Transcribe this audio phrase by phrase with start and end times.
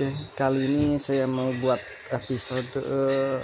[0.00, 1.76] Oke, kali ini saya mau buat
[2.08, 3.36] episode uh,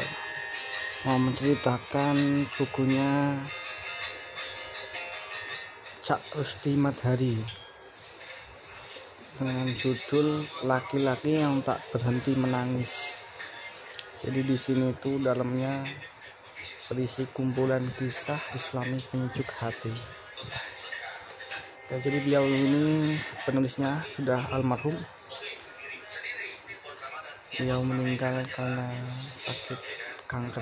[1.05, 3.37] mau menceritakan bukunya
[6.01, 7.37] Cak Rusti Madhari
[9.37, 13.21] dengan judul Laki-laki yang tak berhenti menangis.
[14.25, 15.85] Jadi di sini tuh dalamnya
[16.89, 19.93] berisi kumpulan kisah Islami penyejuk hati.
[21.93, 23.13] Ya, jadi beliau ini
[23.45, 24.97] penulisnya sudah almarhum
[27.57, 28.85] beliau meninggal karena
[29.33, 29.81] sakit
[30.29, 30.61] kanker.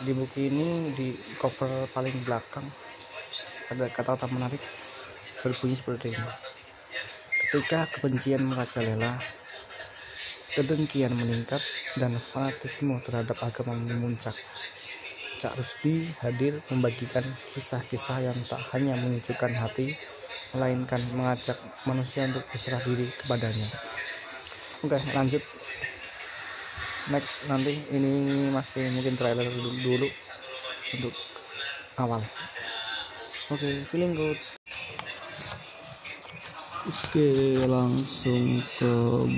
[0.00, 2.64] Di buku ini di cover paling belakang
[3.68, 4.64] ada kata-kata menarik
[5.44, 6.28] berbunyi seperti ini.
[7.36, 9.20] Ketika kebencian merajalela
[10.56, 11.60] kedengkian meningkat
[12.00, 14.32] dan fanatisme terhadap agama memuncak
[15.40, 19.96] Cak Rusdi hadir membagikan kisah-kisah yang tak hanya menyejukkan hati
[20.56, 23.68] melainkan mengajak manusia untuk berserah diri kepadanya
[24.84, 25.42] oke lanjut.
[27.10, 30.08] Next nanti ini masih mungkin trailer dulu, dulu
[30.94, 31.14] untuk
[31.98, 32.22] awal.
[33.50, 34.38] Oke feeling good.
[36.86, 38.92] Oke langsung ke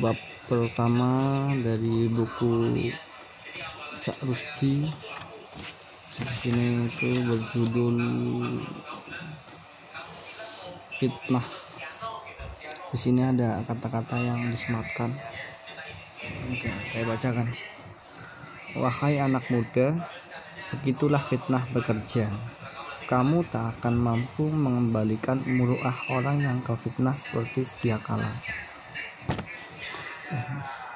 [0.04, 2.90] bab pertama dari buku
[4.04, 4.84] Cak Rusti
[6.12, 7.96] di sini itu berjudul
[11.00, 11.61] fitnah
[12.92, 15.16] di sini ada kata-kata yang disematkan
[16.22, 17.50] Oke, saya bacakan.
[18.78, 20.06] Wahai anak muda,
[20.70, 22.30] begitulah fitnah bekerja.
[23.10, 28.30] Kamu tak akan mampu mengembalikan muruah orang yang kau fitnah seperti sedia kala.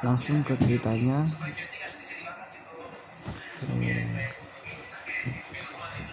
[0.06, 1.27] Langsung ke ceritanya.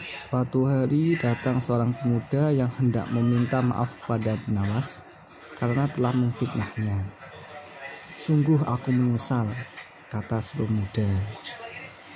[0.10, 5.13] Suatu hari datang seorang pemuda yang hendak meminta maaf kepada Benawas
[5.64, 7.08] karena telah memfitnahnya.
[8.20, 9.48] Sungguh aku menyesal,
[10.12, 11.08] kata si pemuda.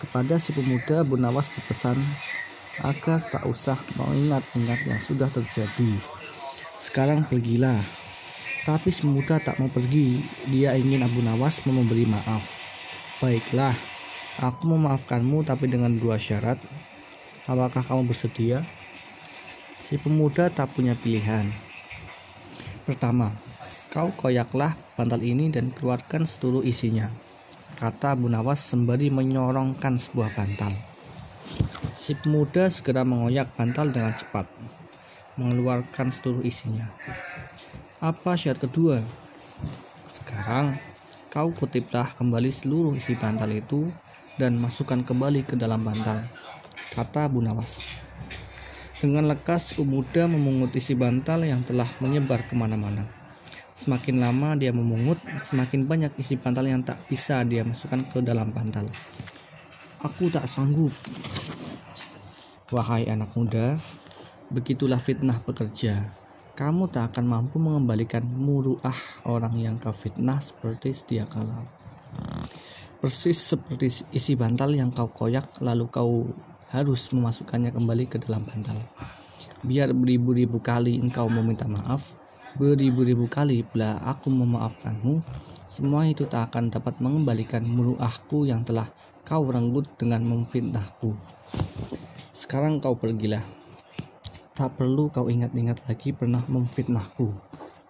[0.03, 1.95] Kepada si pemuda, Bu Nawas berpesan
[2.83, 5.95] agar tak usah mengingat-ingat yang sudah terjadi.
[6.75, 7.80] Sekarang pergilah.
[8.67, 10.19] Tapi si pemuda tak mau pergi.
[10.52, 12.43] Dia ingin Abu Nawas memberi maaf.
[13.23, 13.71] Baiklah,
[14.43, 16.59] aku memaafkanmu tapi dengan dua syarat.
[17.47, 18.67] Apakah kamu bersedia?
[19.80, 21.67] Si pemuda tak punya pilihan.
[22.87, 23.36] Pertama,
[23.87, 27.08] Kau koyaklah bantal ini dan keluarkan seluruh isinya,
[27.80, 30.75] kata Bu Nawas sembari menyorongkan sebuah bantal.
[31.95, 34.45] Si pemuda segera mengoyak bantal dengan cepat,
[35.39, 36.93] mengeluarkan seluruh isinya.
[38.03, 38.99] Apa syarat kedua?
[40.11, 40.75] Sekarang,
[41.31, 43.87] kau kutiplah kembali seluruh isi bantal itu
[44.36, 46.27] dan masukkan kembali ke dalam bantal,
[46.92, 47.81] kata Bu Nawas.
[48.97, 53.05] Dengan lekas, pemuda memungut isi bantal yang telah menyebar ke mana-mana.
[53.77, 58.49] Semakin lama dia memungut, semakin banyak isi bantal yang tak bisa dia masukkan ke dalam
[58.49, 58.89] bantal.
[60.02, 60.89] Aku tak sanggup.
[62.73, 63.77] Wahai anak muda,
[64.49, 66.09] begitulah fitnah pekerja.
[66.57, 68.97] Kamu tak akan mampu mengembalikan muruah
[69.30, 71.69] orang yang kau fitnah seperti sedia kala.
[72.97, 76.33] Persis seperti isi bantal yang kau koyak lalu kau
[76.73, 78.80] harus memasukkannya kembali ke dalam bantal.
[79.64, 82.17] Biar beribu-ribu kali engkau meminta maaf,
[82.58, 85.22] Beribu-ribu kali pula aku memaafkanmu,
[85.70, 88.89] semua itu tak akan dapat mengembalikan muruahku yang telah
[89.22, 91.14] kau renggut dengan memfitnahku.
[92.33, 93.45] Sekarang kau pergilah.
[94.58, 97.30] Tak perlu kau ingat-ingat lagi pernah memfitnahku.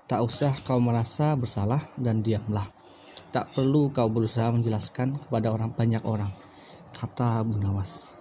[0.04, 2.68] Tak usah kau merasa bersalah dan diamlah.
[3.32, 6.36] Tak perlu kau berusaha menjelaskan kepada orang banyak orang.
[6.92, 8.17] Kata Abu Nawas.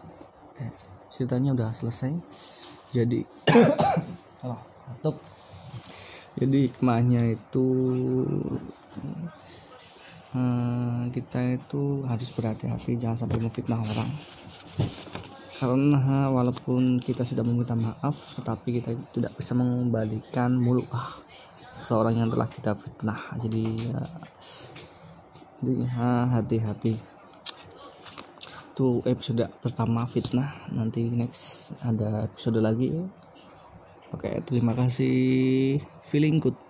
[1.16, 2.12] Ceritanya udah selesai.
[2.92, 3.24] Jadi,
[4.44, 4.60] oh,
[6.36, 7.66] jadi hikmahnya itu
[10.36, 14.10] hmm, kita itu harus berhati-hati jangan sampai memfitnah orang.
[15.56, 21.16] Karena walaupun kita sudah meminta maaf tetapi kita tidak bisa mengembalikan mulut ah,
[21.80, 23.32] seorang yang telah kita fitnah.
[23.40, 24.04] Jadi ya,
[25.64, 25.72] jadi
[26.36, 27.15] hati-hati
[28.76, 30.68] itu episode pertama fitnah.
[30.68, 32.92] Nanti next ada episode lagi.
[34.12, 35.80] Oke terima kasih.
[36.12, 36.65] Feeling good